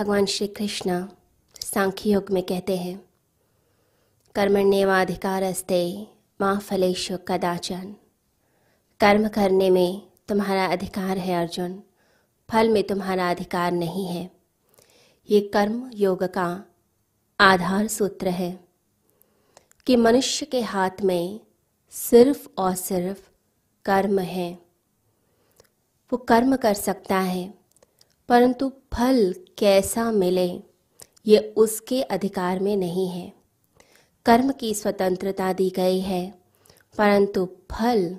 भगवान 0.00 0.26
श्री 0.26 0.46
कृष्ण 0.46 1.06
सांख्य 1.54 2.10
योग 2.10 2.30
में 2.30 2.42
कहते 2.42 2.76
हैं, 2.76 3.04
कर्मण्यवाधिकारस्ते 4.34 6.06
माँ 6.40 6.60
फलेशु 6.60 7.18
कदाचन। 7.28 7.94
कर्म 9.00 9.28
करने 9.28 9.70
में 9.70 10.02
तुम्हारा 10.28 10.66
अधिकार 10.66 11.18
है 11.18 11.34
अर्जुन, 11.34 11.82
फल 12.50 12.68
में 12.68 12.82
तुम्हारा 12.82 13.30
अधिकार 13.30 13.72
नहीं 13.72 14.06
है। 14.06 14.30
ये 15.30 15.40
कर्म 15.40 15.90
योग 15.94 16.24
का 16.24 16.64
आधार 17.40 17.86
सूत्र 17.86 18.28
है 18.28 18.64
कि 19.86 19.96
मनुष्य 19.96 20.46
के 20.46 20.60
हाथ 20.60 21.02
में 21.04 21.40
सिर्फ़ 21.90 22.48
और 22.58 22.74
सिर्फ़ 22.74 23.30
कर्म 23.84 24.18
है। 24.18 24.58
वो 26.12 26.16
कर्म 26.16 26.56
कर 26.56 26.74
सकता 26.74 27.18
है 27.18 27.59
परंतु 28.30 28.72
फल 28.94 29.34
कैसा 29.58 30.12
मिले, 30.12 30.62
ये 31.26 31.38
उसके 31.56 32.02
अधिकार 32.02 32.58
में 32.58 32.76
नहीं 32.76 33.08
है। 33.08 33.32
कर्म 34.26 34.52
की 34.52 34.74
स्वतंत्रता 34.74 35.52
दी 35.52 35.70
गई 35.70 36.00
है, 36.00 36.34
परंतु 36.98 37.48
फल 37.70 38.16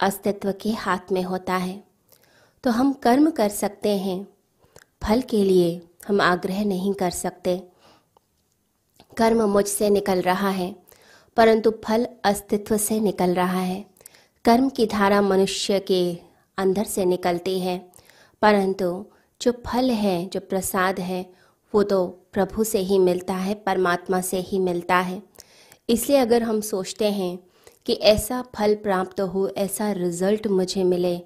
अस्तित्व 0.00 0.52
के 0.52 0.70
हाथ 0.70 1.12
में 1.12 1.22
होता 1.22 1.56
है। 1.56 1.84
तो 2.64 2.70
हम 2.70 2.92
कर्म 2.92 3.30
कर 3.30 3.48
सकते 3.48 3.96
हैं, 3.98 4.26
फल 5.02 5.20
के 5.20 5.44
लिए 5.44 5.80
हम 6.08 6.20
आग्रह 6.20 6.64
नहीं 6.64 6.94
कर 6.94 7.10
सकते। 7.10 7.62
कर्म 9.16 9.42
मुझसे 9.42 9.90
निकल 9.90 10.20
रहा 10.20 10.50
है, 10.50 10.74
परंतु 11.36 11.70
फल 11.84 12.06
अस्तित्व 12.24 12.76
से 12.76 13.00
निकल 13.00 13.34
रहा 13.34 13.60
है। 13.60 13.84
कर्म 14.44 14.68
की 14.68 14.86
धारा 14.86 15.22
मनुष्य 15.22 15.80
के 15.80 16.16
अंदर 16.58 16.84
से 16.84 17.04
निकलती 17.04 17.60
है, 17.60 17.78
परंतु 18.42 19.06
जो 19.40 19.52
फल 19.52 19.90
है, 19.90 20.26
जो 20.26 20.40
प्रसाद 20.40 21.00
है, 21.00 21.32
वो 21.74 21.82
तो 21.82 22.06
प्रभु 22.32 22.64
से 22.64 22.78
ही 22.78 22.98
मिलता 22.98 23.34
है, 23.34 23.54
परमात्मा 23.54 24.20
से 24.20 24.38
ही 24.40 24.58
मिलता 24.58 24.96
है। 24.96 25.22
इसलिए 25.88 26.18
अगर 26.18 26.42
हम 26.42 26.60
सोचते 26.60 27.10
हैं 27.10 27.38
कि 27.86 27.92
ऐसा 27.92 28.42
फल 28.56 28.74
प्राप्त 28.74 29.20
हो, 29.20 29.48
ऐसा 29.48 29.92
रिज़ल्ट 29.92 30.46
मुझे 30.46 30.84
मिले, 30.84 31.20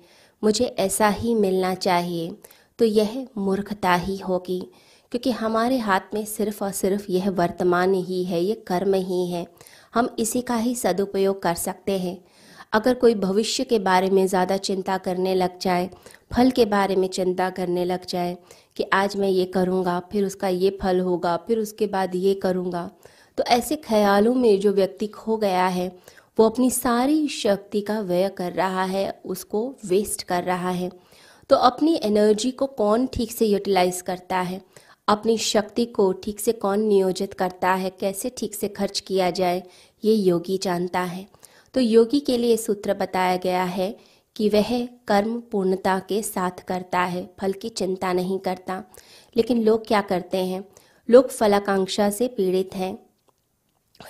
मुझे 0.45 0.65
ऐसा 0.65 1.09
ही 1.09 1.35
मिलना 1.35 1.75
चाहिए 1.75 2.33
तो 2.79 2.85
यह 2.85 3.27
मूर्खता 3.39 3.95
ही 3.95 4.17
होगी। 4.17 4.71
क्योंकि 5.11 5.31
हमारे 5.31 5.79
हाथ 5.79 6.01
में 6.15 6.25
सिर्फ़ 6.25 6.65
और 6.65 6.71
सिर्फ़ 6.71 7.07
यह 7.11 7.31
वर्तमान 7.31 7.95
ही 7.95 8.25
है 8.25 8.43
ये 8.45 8.55
कर्म 8.55 8.95
ही 8.95 9.31
है। 9.31 9.47
हम 9.95 10.17
इसी 10.19 10.43
का 10.43 10.57
ही 10.57 10.75
सदुपयोग 10.75 11.43
कर 11.43 11.55
सकते 11.55 11.99
हैं। 11.99 12.25
अगर 12.73 12.95
कोई 12.95 13.15
भविष्य 13.17 13.65
के 13.65 13.79
बारे 13.79 14.11
में 14.11 14.27
ज़्यादा 14.27 14.57
चिंता 14.59 14.97
करने 14.99 15.35
लग 15.35 15.59
जाए, 15.59 15.89
फल 16.33 16.51
के 16.51 16.65
बारे 16.67 16.97
में 16.97 17.07
चिंता 17.09 17.49
करने 17.51 17.85
लग 17.85 18.05
जाए 18.07 18.37
कि 18.77 18.85
आज 18.93 19.17
मैं 19.17 19.29
ये 19.29 19.45
करूँगा, 19.47 19.99
फिर 20.13 20.25
उसका 20.25 20.49
ये 20.49 20.77
फल 20.83 21.01
होगा, 21.01 21.37
फिर 21.39 21.59
उसके 21.59 21.87
बाद 21.87 22.15
ये 22.15 22.35
करूँगा 22.35 22.91
तो 23.39 23.45
ऐसे 23.47 23.77
ख्यालों 23.79 24.35
में 24.35 24.59
जो 24.61 24.73
व्यक्ति 24.73 25.07
खो 25.07 25.37
गया 25.37 25.67
है, 25.67 25.89
वो 26.39 26.49
अपनी 26.49 26.71
सारी 26.71 27.29
शक्ति 27.29 27.81
का 27.81 28.01
व्यय 28.01 28.29
कर 28.29 28.53
रहा 28.53 28.85
है, 28.85 29.21
उसको 29.25 29.69
वेस्ट 29.87 30.23
कर 30.23 30.43
रहा 30.45 30.71
है। 30.71 30.91
तो 31.51 31.57
अपनी 31.57 31.95
एनर्जी 32.03 32.51
को 32.51 32.67
कौन 32.67 33.07
ठीक 33.07 33.33
से 33.33 33.47
यूटिलाइज 33.47 34.01
करता 34.03 34.41
है? 34.41 34.61
अपनी 35.09 35.37
शक्ति 35.39 35.85
को 35.87 36.11
ठीक 36.15 36.41
से 36.41 36.53
कौन 36.55 36.81
नियोजित 36.81 37.35
करता 37.35 37.73
है? 37.73 37.91
कैसे 37.91 38.33
ठीक 38.39 38.55
से 38.55 38.69
खर्च 38.69 39.01
किया 39.01 39.31
जाए? 39.31 39.63
ये 40.03 40.15
योगी 40.15 40.59
जानता 40.59 41.01
है। 41.03 41.27
तो 41.75 41.81
योगी 41.81 42.21
के 42.21 42.39
लिए 42.39 42.57
सूत्र 42.57 42.95
बताया 42.95 43.37
गया 43.37 43.65
है 43.65 43.97
कि 44.37 44.49
वह 44.49 44.87
कर्म 44.87 45.41
पूर्णता 45.41 45.99
के 45.99 46.23
साथ 46.23 46.51
करता 46.51 47.01
है, 47.01 47.35
फल 47.41 47.53
की 47.53 47.69
चिंता 47.69 48.13
नहीं 48.13 48.39
करता। 48.39 48.85
लेकिन 49.37 49.63
लोग 49.63 49.87
क्या 49.87 50.01
करते 50.01 50.39
हैं? 50.39 50.65
लोग 51.11 51.29
फलाकांक्षा 51.29 52.11
से 52.11 52.29
पीड़ित 52.29 52.71
हैं। 52.75 52.99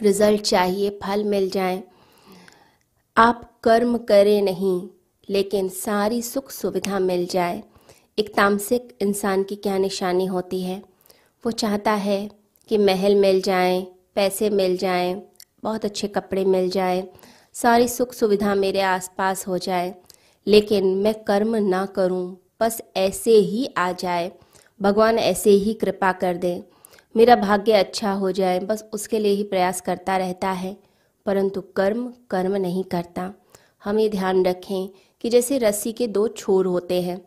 रिज़ल्ट 0.03 0.41
चाहिए, 0.41 0.91
फल 0.91 1.25
मिल 1.25 1.51
जाए। 1.51 1.83
आप 3.17 3.61
कर्म 3.64 3.98
करें 3.98 4.42
नहीं, 4.42 4.89
लेकिन 5.30 5.69
सारी 5.69 6.23
सुख 6.23 6.51
सुविधा 6.51 6.98
मिल 6.98 7.27
जाए। 7.27 7.63
एक 8.19 8.35
तामसिक 8.35 8.98
इंसान 9.01 9.42
की 9.42 9.57
क्या 9.57 9.79
निशानी 9.79 10.27
होती 10.27 10.63
है? 10.63 10.83
वो 11.46 11.51
चाहता 11.51 11.92
है 11.92 12.30
कि 12.69 12.79
महल 12.79 13.14
मिल 13.14 13.40
जाए, 13.40 13.86
पैसे 14.14 14.51
मिल 14.51 14.77
जाए, 14.77 15.23
बहुत 15.63 15.85
अच्छे 15.85 16.08
कपड़े 16.08 16.45
मिल 16.45 16.70
जाए। 16.70 17.08
सारी 17.63 17.89
सुख 17.89 18.13
सुविधा 18.13 18.55
मेरे 18.55 18.80
आसपास 18.80 19.46
हो 19.48 19.58
जाए। 19.58 19.95
लेकिन 20.46 20.86
मैं 20.96 21.14
कर्म 21.14 21.57
ना 21.57 21.86
करूँ, 21.86 22.36
बस 22.61 22.80
ऐसे 22.96 23.30
ही 23.30 23.67
आ 23.79 23.92
जाए। 23.92 24.33
भगवान 24.83 25.19
ऐसे 25.19 25.51
ही 25.51 25.74
कृपा 25.74 26.13
कर 26.13 26.36
दे। 26.36 26.63
मेरा 27.17 27.36
भाग्य 27.36 27.73
अच्छा 27.73 28.13
हो 28.13 28.30
जाए, 28.33 28.58
बस 28.61 28.85
उसके 28.92 29.19
लिए 29.19 29.33
ही 29.33 29.42
प्रयास 29.42 29.80
करता 29.80 30.17
रहता 30.17 30.51
है। 30.51 30.77
परंतु 31.27 31.61
कर्म 31.61 32.13
कर्म 32.30 32.57
नहीं 32.57 32.85
करता। 32.85 33.33
हम 33.85 33.98
ये 33.98 34.08
ध्यान 34.08 34.45
रखें 34.45 34.89
कि 35.20 35.30
जैसे 35.30 35.58
रस्सी 35.58 35.92
के 35.92 36.07
दो 36.07 36.29
छोर 36.29 36.67
होते 36.67 37.02
हैं 37.02 37.20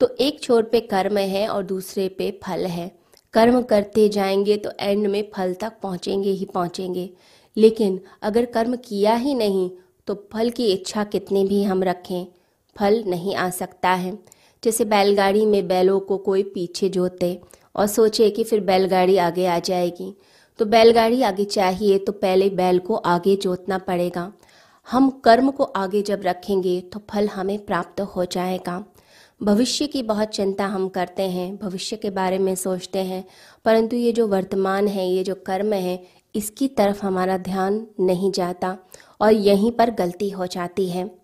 तो 0.00 0.08
एक 0.20 0.42
छोर 0.42 0.62
पे 0.62 0.80
कर्म 0.80 1.18
है 1.18 1.48
और 1.48 1.62
दूसरे 1.62 2.08
पे 2.08 2.30
फल 2.44 2.66
है। 2.66 2.90
कर्म 3.34 3.62
करते 3.62 4.08
जाएँगे 4.08 4.56
तो 4.56 4.70
एंड 4.80 5.06
में 5.06 5.30
फल 5.34 5.54
तक 5.54 5.72
पहुँचेंगे 5.82 6.30
ही 6.30 6.44
पहुँचेंगे। 6.44 7.10
लेकिन 7.56 8.00
अगर 8.22 8.44
कर्म 8.46 8.76
किया 8.78 9.14
ही 9.14 9.34
नहीं 9.34 9.70
तो 10.08 10.14
फल 10.32 10.50
की 10.50 10.66
इच्छा 10.66 11.04
कितनी 11.04 11.44
भी 11.44 11.62
हम 11.62 11.82
रखें, 11.82 12.26
फल 12.76 13.02
नहीं 13.06 13.34
आ 13.34 13.48
सकता 13.50 13.90
है। 13.90 14.18
जैसे 14.62 14.84
बैलगाड़ी 14.84 15.44
में 15.46 15.66
बैलों 15.68 15.98
को 16.00 16.16
कोई 16.18 16.42
पीछे 16.44 16.88
जोते 16.88 17.38
और 17.76 17.86
सोचे 17.86 18.28
कि 18.30 18.44
फिर 18.44 18.60
बैलगाड़ी 18.60 19.16
आगे 19.18 19.46
आ 19.46 19.58
जाएगी। 19.58 20.14
तो 20.58 20.64
बैलगाड़ी 20.66 21.22
आगे 21.22 21.44
चाहिए 21.46 21.98
तो 21.98 22.12
पहले 22.12 22.48
बैल 22.50 22.78
को 22.78 22.94
आगे 22.94 23.36
जोतना 23.36 23.78
पड़ेगा। 23.78 24.32
हम 24.86 25.08
कर्म 25.24 25.50
को 25.50 25.64
आगे 25.64 26.02
जब 26.02 26.22
रखेंगे 26.24 26.80
तो 26.82 27.00
फल 27.10 27.28
हमें 27.28 27.58
प्राप्त 27.66 28.00
हो 28.00 28.24
जाएगा। 28.24 28.84
भविष्य 29.40 29.86
की 29.86 30.02
बहुत 30.02 30.28
चिंता 30.28 30.66
हम 30.66 30.88
करते 30.88 31.22
हैं, 31.22 31.56
भविष्य 31.56 31.96
के 31.96 32.10
बारे 32.10 32.38
में 32.38 32.54
सोचते 32.54 32.98
हैं, 32.98 33.24
परंतु 33.64 33.96
ये 33.96 34.12
जो 34.12 34.26
वर्तमान 34.26 34.88
है, 34.88 35.08
ये 35.08 35.22
जो 35.24 35.34
कर्म 35.46 35.72
है 35.72 36.02
इसकी 36.34 36.68
तरफ़ 36.68 37.04
हमारा 37.06 37.36
ध्यान 37.38 37.86
नहीं 38.00 38.30
जाता 38.32 38.76
और 39.20 39.32
यहीं 39.32 39.72
पर 39.72 39.90
गलती 39.90 40.30
हो 40.30 40.46
जाती 40.46 40.88
है। 40.90 41.19